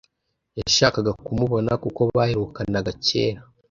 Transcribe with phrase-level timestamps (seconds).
[0.59, 3.41] yashakaga kumubona, kuko baherukanaga cyera